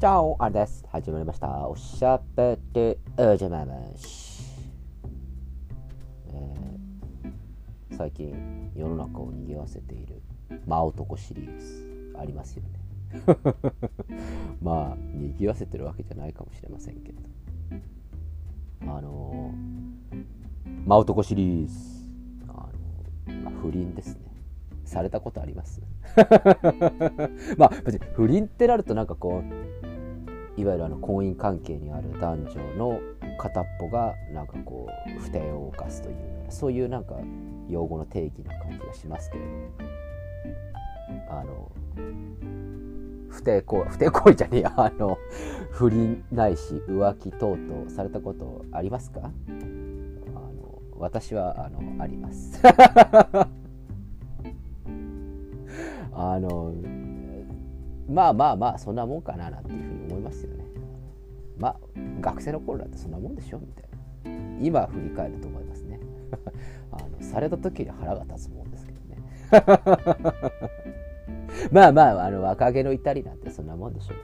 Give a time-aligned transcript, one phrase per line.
[0.00, 0.82] チャオあれです。
[0.90, 1.68] 始まりました。
[1.68, 4.44] おしゃべりおじゃままし。
[6.32, 10.22] えー、最近世の中を賑わせている
[10.66, 12.80] 真男シリーズありますよね。
[14.62, 17.20] まあ、賑わせてるわけじゃないかもしれませんけど。
[18.90, 20.24] あのー、
[20.86, 21.74] 真男シリーズ。
[22.48, 22.70] あ
[23.28, 24.30] のまあ、不倫ですね。
[24.86, 25.82] されたことあります？
[27.58, 27.70] まあ
[28.14, 29.69] 不倫ってなるとなんかこう
[30.56, 33.00] いわゆるあの婚姻関係にある男女の
[33.38, 37.16] 片っぽがなんかこう不貞を犯すというようなそういうなんか
[37.68, 39.50] 用語の定義な感じがしますけれど
[41.30, 41.70] あの
[43.28, 45.16] 不貞行為不貞行為じゃねえやあの
[45.70, 49.20] 不倫ないし浮気等々されたことありますか？
[49.22, 52.60] あの私はあのあります。
[56.12, 56.74] あの
[58.10, 60.64] まあまあまあそんなもんかななんていうふうに思いますよね。
[61.58, 61.76] まあ
[62.20, 63.90] 学生の頃だってそんなもんでしょみたいな
[64.60, 66.00] 今振り返ると思いますね。
[66.90, 69.16] あのされた時に腹が立つもんですけどね。
[71.70, 74.16] まあまああの若気の至りなんてそんなもんでしょう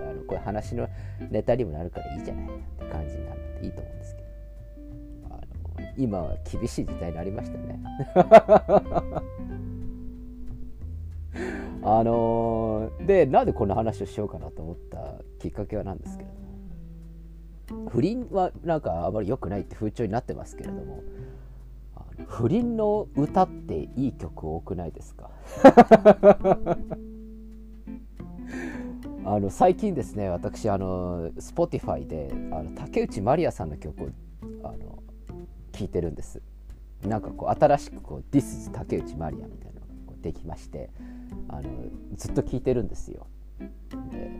[0.00, 0.88] あのこういう話の
[1.30, 4.28] ネタにもなるからいいじゃないなって感じになるのでいいと思うんですけど
[5.30, 5.42] あの
[5.96, 7.80] 今は厳しい時代になりましたね。
[11.82, 16.34] あのー、でなんでこんな話をしようかなと思ったきっかけはなんですけれど。
[16.34, 16.42] も
[17.90, 21.02] 不倫はなんかあまり良くないって風潮になってますけれども。
[22.26, 25.30] 不倫の歌っていい曲多くないですか？
[29.24, 34.08] あの最近ですね私あの Spotify であの竹内まりやさんの曲を
[34.64, 35.02] あの
[35.72, 36.42] 聴いてるんです。
[37.06, 39.71] なんかこう新しくこう「This is 竹内まりや」みたいな。
[40.22, 40.90] のができまして
[41.48, 41.62] あの
[42.16, 43.26] ずっと聞いてるんですよ。
[44.10, 44.30] で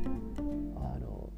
[0.77, 1.29] あの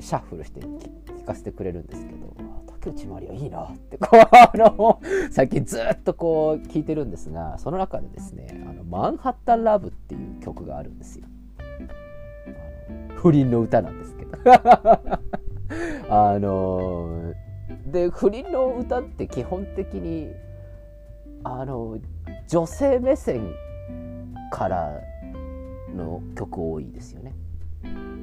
[0.00, 2.34] シャッフルして聞かせてくれるんですけど
[2.66, 5.00] 竹内まりはいいなってこうあの
[5.30, 11.26] 最近ずっとこう聞いてるんですがその中でですね「あのマンハッタンラブ」っていう曲があるんですよ。
[13.16, 14.30] 不倫の歌なんですけど
[16.08, 17.34] あの
[17.86, 20.32] で不倫の歌って基本的に
[21.42, 21.98] あの
[22.48, 23.54] 女性目線
[24.50, 25.00] から
[25.94, 27.34] の曲多いですよね。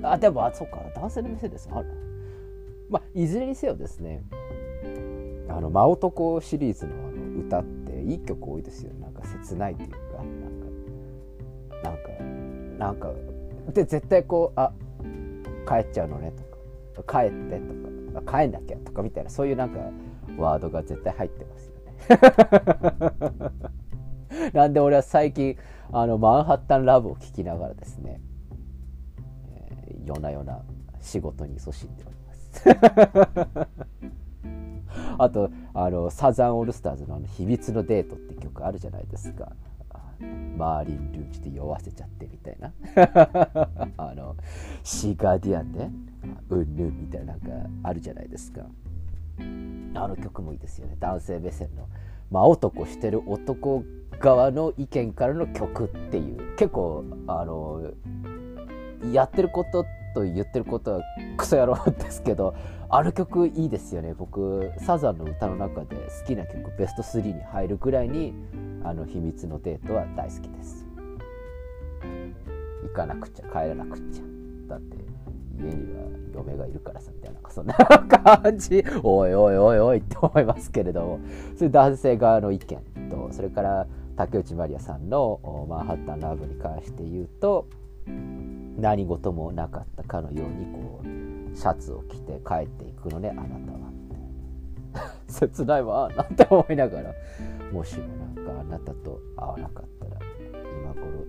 [0.04, 1.82] あでもあそうか男性の店ですあ
[2.90, 4.24] まあいずれにせよですね
[5.48, 9.98] あの真男シリーズのあの歌っていい曲多いですよなんか切ないっていうか
[11.84, 12.10] なんか
[12.80, 14.74] なんかなんかで絶対こうあ
[15.68, 16.34] 帰っちゃうのね
[16.94, 17.60] とか帰って
[18.14, 19.80] とか帰んなきゃとかみたいなそういうなんか
[20.38, 21.74] ワードが絶対入ってますよ
[23.40, 23.52] ね。
[24.54, 25.58] なんで俺は最近
[25.92, 28.22] あのマンハッタンラブを聴きながらですね、
[29.52, 30.62] えー、夜な夜な
[31.02, 32.64] 仕事に勤しんでおります。
[35.18, 39.52] あとあのサザンオールスターズのあの「秘密のデート」って曲あるじゃないですか。
[40.58, 42.74] マーリン・ルーチで酔わせちゃってみたいな。
[43.98, 44.36] あの
[44.84, 45.90] シーガーディアンで
[46.50, 47.52] うんぬんみたいななんか
[47.84, 48.66] あるじゃないですか。
[49.96, 50.96] あの曲もいいですよね。
[51.00, 51.88] 男性目線の
[52.34, 53.84] 真男してる男
[54.20, 56.56] 側の意見からの曲っていう。
[56.58, 57.92] 結構あの
[59.12, 59.86] やってること
[60.16, 61.02] と言ってることは
[61.38, 62.56] クソ野郎ですけど
[62.90, 64.16] あの曲いいですよね。
[64.16, 68.34] 僕サザンの歌の中で好きな曲ベスト3に入るぐらいに
[68.84, 70.88] あの秘密のデートは大好きです。
[72.82, 74.24] 行かなくちゃ帰らなくちゃ。
[74.70, 74.98] だって
[75.58, 76.04] 家には
[76.34, 78.84] 嫁がいるからさみたいなそんな感じ。
[79.04, 81.20] おいおいおいおいって思いますけれども。
[81.56, 87.68] それ男性側の意見とそれから竹内まりやさんの「マンハッタンラブ」に関して言うと
[88.78, 93.94] 何事もなかったかのようにこうシャツを着て帰っていくのねあなたは。
[95.28, 97.14] 切ないわなんて思いながら。
[97.72, 100.03] もしもなんかあなたと会わなかった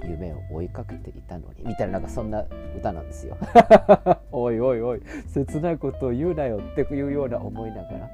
[0.03, 2.45] 夢を追いかけていたのにみたいななんかそんな
[2.77, 3.37] 歌なんですよ。
[4.33, 8.11] おいおいおい切ないことを言うなよっていうような思いながら。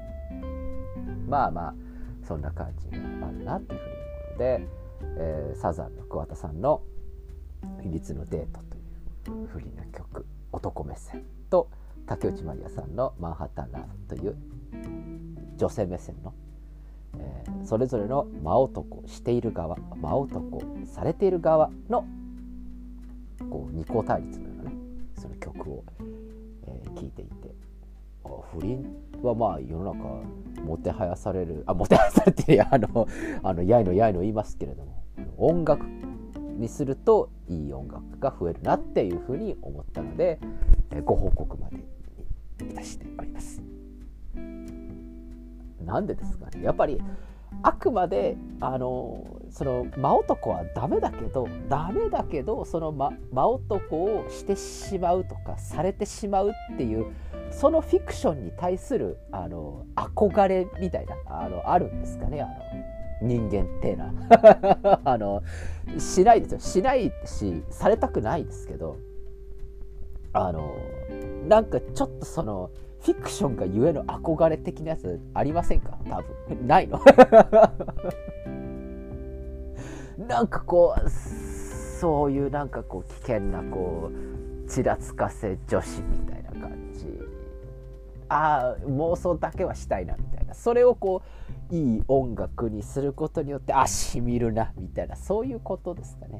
[1.27, 1.75] まあまあ
[2.23, 2.97] そんな感じが
[3.27, 4.67] あるなっていうふうにで、
[5.17, 6.81] えー、サザンの桑田さんの
[7.81, 8.59] 「秘密のデート」
[9.23, 11.69] という不利な曲男目線と
[12.05, 14.35] 竹内まりやさんの「マンハッタンラブ」という
[15.57, 16.33] 女性目線の、
[17.63, 22.05] それぞれの真男している側真男されている側の
[23.49, 24.75] こう二項対立のようなね
[25.15, 25.83] その曲を、
[26.67, 27.51] えー、聞いていて
[28.53, 28.85] 不倫
[29.21, 33.07] はまあ世の中もてはやされるあもてはやされて あの
[33.43, 35.03] あのやいのやいの言いますけれども
[35.37, 35.85] 音楽
[36.57, 40.39] にするといい音楽が増えるなっていうふうに思ったので
[40.91, 41.77] えご報告まで
[42.65, 43.61] いたしております。
[45.85, 47.01] なんでですかねやっぱり
[47.63, 57.07] あくまであのその真男はダメだけどダメだけどその真真男をしてしまうとかされてしまうっていう
[57.51, 62.53] そのフィクションに対するあの憧れみたいなあのあるんですかねあの
[63.21, 64.11] 人間ってな
[65.03, 65.43] あの
[65.99, 66.59] しないですよ。
[66.59, 68.97] しないしされたくないですけど
[70.33, 70.73] あの
[71.47, 72.71] なんかちょっとその
[73.01, 75.97] フィクションがゆえの憧れ的なやつありませんか？
[76.07, 76.67] 多分。
[76.67, 76.99] ないの？
[80.27, 84.11] なんかこうそういうなんかこう危険なこ
[84.65, 87.07] うちらつかせ女子みたいな感じ。
[88.29, 90.53] ああ妄想だけはしたいなみたいな。
[90.53, 91.23] それをこ
[91.71, 95.15] ういい音楽にすることによってあしみるなみたいな。
[95.15, 96.39] そういうことですかね。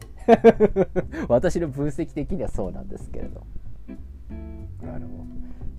[1.27, 3.41] 私の分析的にはそうなんですけれど。
[4.83, 5.07] あの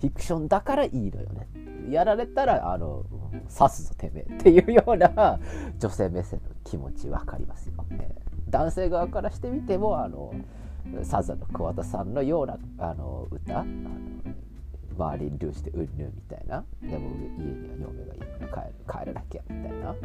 [0.03, 1.47] フィクションだからいいのよね。
[1.89, 3.05] やられたらあの
[3.57, 4.33] 刺すぞてめえ。
[4.33, 5.39] っていうような
[5.79, 8.13] 女性目線の気持ち分かりますよ、ね、
[8.49, 10.33] 男性側からしてみてもあの
[11.03, 13.91] サザンの桑田さんのようなあの歌あの
[14.97, 16.65] 周りにルーしてうんぬんみたいな。
[16.81, 17.09] でも
[17.39, 18.67] 家には嫁がいるから
[18.97, 19.95] 帰帰らなきゃみたいな。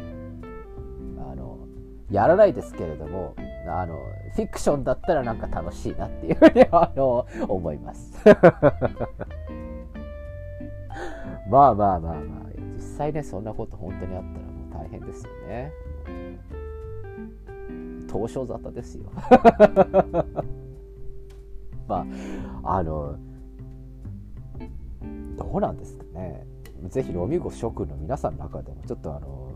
[1.29, 1.57] あの
[2.09, 3.35] やらないですけれども
[3.67, 3.99] あの
[4.35, 8.13] フィクションだったらなんか楽しいなっていうふうにあの思います。
[11.49, 12.19] まあまあまあまあ
[12.75, 15.71] 実際ねそんなこと本当にあったらもう大変ですよね。
[18.07, 19.05] 東証沙汰ですよ。
[21.87, 22.05] ま
[22.63, 23.15] ああの
[25.37, 26.45] どうなんですかね。
[26.89, 29.51] ぜひロミゴ諸君の皆さんの中でもちょっとあの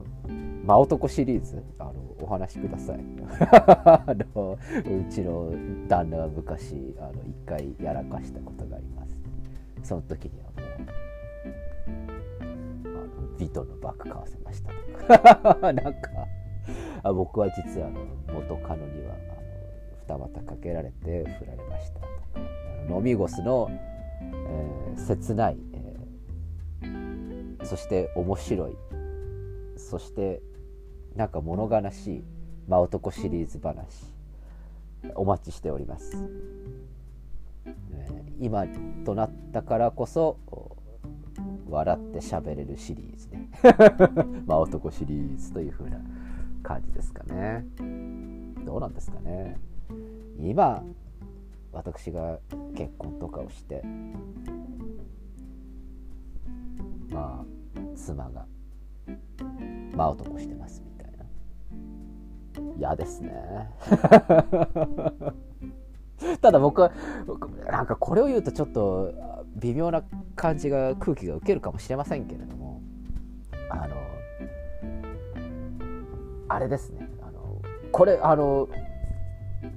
[0.65, 2.99] 真男シリーズあのお話しください。
[3.85, 4.03] あ
[4.35, 4.57] のう
[5.11, 5.51] ちの
[5.87, 9.15] 旦那は昔あの一回やらかしたことがあります。
[9.83, 10.52] その時には
[13.39, 16.09] ビトのバッグ買わせましたなんか
[17.03, 19.13] あ僕は実はあの元カノには
[20.07, 22.05] あの二股かけられて振られましたと。
[22.05, 22.09] か
[22.89, 28.77] 飲みゴスの、えー、切ない、えー、そして面白い
[29.77, 30.41] そして
[31.15, 32.23] なんか物悲しい
[32.67, 34.13] 真男シリーズ話。
[35.15, 36.15] お待ちしております、
[37.65, 38.65] えー、今
[39.05, 40.37] となったからこそ
[41.69, 43.49] 笑って喋れるシリーズね。
[44.45, 45.99] 真男シリーズという風な
[46.61, 47.65] 感じですかね。
[48.65, 49.57] どうなんですかね。
[50.39, 50.83] 今
[51.71, 52.39] 私が
[52.75, 53.83] 結婚とかをして
[57.09, 58.45] まあ妻が
[59.95, 61.25] 真男してますみたいな。
[62.77, 63.31] 嫌ですね。
[66.41, 66.91] ただ僕は
[67.67, 69.13] なんかこれを言うとちょっと
[69.55, 70.03] 微妙な
[70.35, 72.81] 感じが空気が受けるかもしれませんけれども
[73.69, 73.95] あの
[76.49, 77.07] あれですね。
[77.21, 77.61] あの
[77.91, 78.69] これあの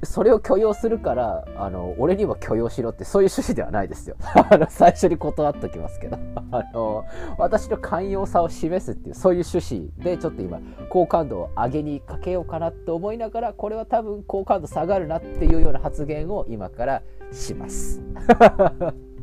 [0.03, 4.17] それを許容するからあの俺にも許容しろってそういう趣旨ではないですよ。
[4.51, 6.19] あの最初に断っときますけど。
[6.51, 7.05] あの
[7.39, 17.03] 私の寛容さを示すっていうそういう趣旨でちょっと今好感度を上げにかけようかなと思いながらこれは多分好感度下がるなっていうような発言を今から
[17.33, 18.01] します。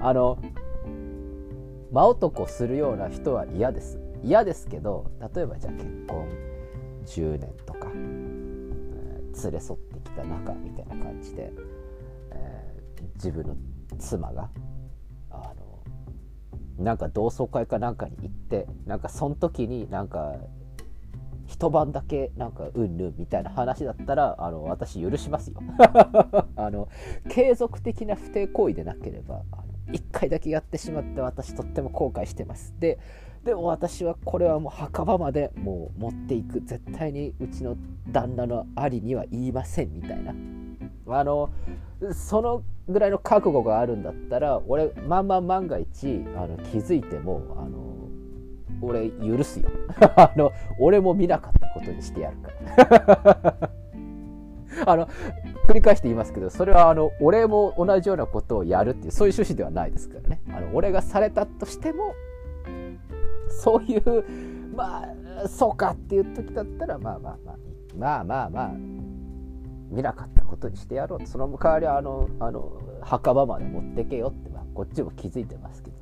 [0.00, 0.38] あの
[1.92, 3.98] 真男するような人は嫌です。
[4.22, 6.28] 嫌ですけど例えばじゃあ結婚
[7.06, 11.50] 10年とか、えー、連れ添ってきた仲みたいな感じで、
[12.32, 13.56] えー、自分の
[13.98, 14.50] 妻が
[15.30, 15.54] あ
[16.78, 20.36] のなんか同窓会かなんかに行ってなんかその時になんか
[21.60, 25.60] 一晩だけなんかうんぬんみたいな話だったらあの私許しますよ。
[26.56, 26.88] あの
[27.28, 32.74] 継続的な不貞行為でなければあの1回だけやってしまって私とっても後悔してます。
[32.80, 32.98] で
[33.44, 36.62] でも私はこれはもう墓場までもう持っていく。
[36.62, 37.76] 絶対にうちの
[38.10, 40.34] 旦那のありには言いませんみたいな。
[41.08, 41.50] あの
[42.14, 47.79] そのぐらいの覚悟があるんだったら俺まんま万が一あの気づいてもあの
[48.82, 49.68] 俺許すよ。
[50.16, 52.50] あの俺も見なかったことにしてやるか
[52.84, 53.70] ら。
[54.86, 55.08] あの
[55.68, 60.40] 繰り返して言いますけどそれはあの俺も同じようなことをやるっていうそういう趣旨ではないですからね。
[60.54, 62.14] あの俺がされたとしても
[63.48, 64.24] そういう
[64.74, 65.04] ま
[65.44, 67.56] あそうかっていう時だったらまあまあまあ
[67.98, 68.72] まあまあまあ
[69.90, 71.26] 見なかったことにしてやろう。
[71.26, 75.99] その代わりあのあの墓場まで持ってけよって、まあ、こっちも気づいてますけど。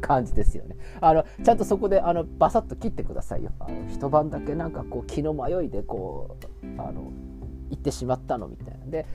[0.00, 0.76] 感じですよね。
[1.00, 3.50] あのちゃんとそこであのバサッと切ってくださいよ。
[3.60, 7.12] あの一晩だけなんかこう気の迷いでこうあの
[7.70, 8.86] 行ってしまったのみたいな。
[8.86, 9.06] で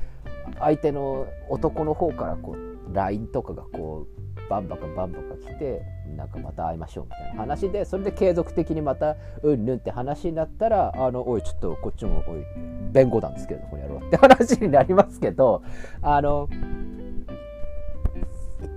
[0.59, 5.81] 相手の男の方からこう LINE とかがこうバンバカバンバカ来て
[6.17, 7.41] なんかまた会いましょうみたいな。
[7.41, 12.43] 話でそれで継続的にまたうんぬんって話になったらあのおいちょっとこっちもおい
[12.91, 15.63] 弁護団ですけどこれやろうって話になりますけど
[16.01, 16.50] あの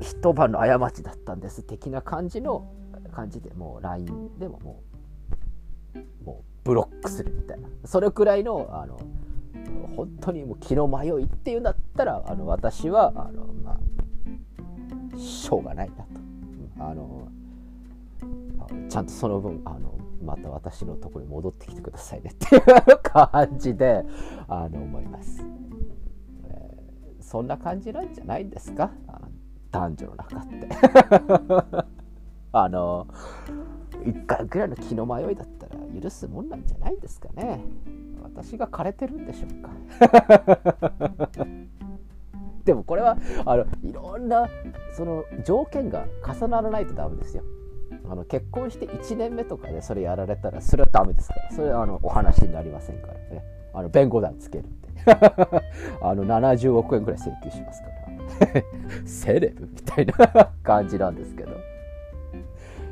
[0.00, 1.62] 一晩の過ちだったんです。
[1.62, 2.72] 的な感じの
[3.12, 4.82] 感じでもう LINE でもも
[5.94, 7.68] うもうブロックするみたいな。
[7.84, 8.98] それくらいのあの
[9.96, 13.78] 本当にもう気の迷いっていうんだったらあの私はあの、ま
[15.14, 16.04] あ、しょうがないなと。
[16.78, 17.28] あの
[18.88, 22.62] ちゃんとその分あのまた私のとこに戻ってきてくださいねっていう
[23.02, 24.04] 感じで
[24.48, 25.42] あの思います、
[26.48, 26.74] え、
[27.20, 28.90] そんな感じなんじゃないんですか？
[29.78, 31.86] 男女の中って。
[32.52, 33.06] あの
[34.04, 37.60] 一回ぐらいの気の迷いだったら許すもんなんじゃないですかね。
[38.22, 39.70] 私が枯れてるんでしょうか。
[42.64, 44.48] でもこれはあのいろんな
[44.96, 47.42] その条件が重ならないとダメですよ。
[48.08, 51.50] あの結婚して1年目とかでそれやられたらそれはダメですから。
[51.50, 53.44] それはあのお話になりませんからね。
[53.74, 54.88] あの弁護団つけるって
[56.00, 57.95] あの70億円ぐらい請求しますから。
[59.04, 61.52] セレブみたいな感じなんですけど。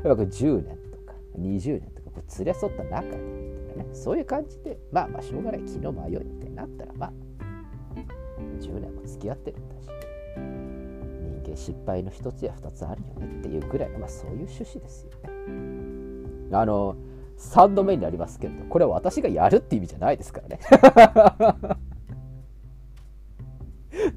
[0.05, 7.13] やっぱ10年とか20年とかこう連れ添った中でねそういう感じでまあまあしょうがない気の迷いみたいになったらまあ
[8.61, 9.89] 10年も付き合ってるんだし
[10.37, 15.29] 人間失敗の一つや二つあるよねっていうぐらいのまあそういう趣旨ですよね。
[16.51, 16.95] あの
[17.39, 21.79] 3度目になりますけれどこれは私がやるって意味じゃないですからね。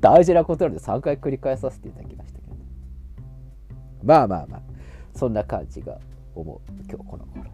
[0.00, 2.56] 大事なことなので3回繰り返させていただきましたけど
[4.04, 4.60] まあまあまあ
[5.14, 5.98] そんな感じが
[6.34, 7.50] 思う今日この頃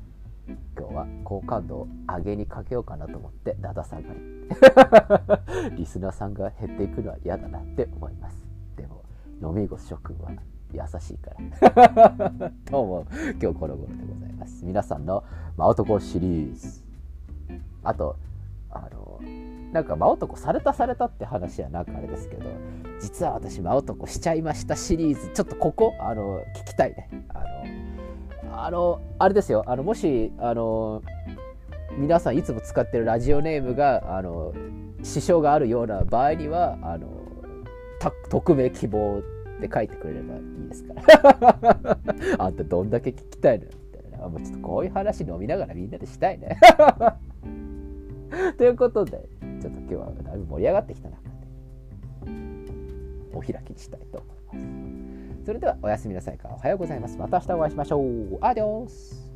[0.77, 8.37] 今日は好感度を上げにかけようかなと思ってだだ下がりリスナーさんが減っていくのは嫌だなって思います
[8.77, 9.03] でも
[9.43, 10.33] 飲み子諸君は
[10.73, 11.31] 優しいか
[11.75, 13.07] らどうも
[13.41, 15.25] 今日この頃でございます皆さんの
[15.57, 16.83] 真男シリーズ
[17.83, 18.17] あと
[18.71, 19.21] あの
[19.75, 22.49] なんか真男されたされたって話はなんかあれですけど
[23.01, 25.33] 実は私真男しちゃいましたシリーズ。
[25.35, 27.09] ちょっとここあの聞きたいね。
[27.35, 27.41] あ
[28.53, 29.65] のあのあれですよ。
[29.67, 31.03] あのもしあの
[31.99, 34.55] 皆さんいつも使ってるラジオネームがあの
[35.03, 37.09] 支障があるような場合にはあの
[38.31, 39.19] 匿名希望
[39.59, 41.99] って書いてくれればいいですから。
[42.39, 43.71] あんたどんだけ聞きたいのみ
[44.11, 46.59] たいなもうちょっとこういう話飲みながらみんなでしたいね。
[48.57, 49.29] ということで
[49.65, 51.31] ちょっと今日はだいぶ盛り上がってきた中で
[53.33, 55.47] お開きにしたいと思います。
[55.47, 57.17] それではおやすみなさいかおはようございます。
[57.17, 58.39] また明日お会いしましょう。
[58.43, 59.34] アディオス